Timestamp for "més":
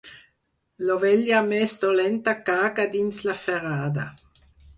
1.49-1.75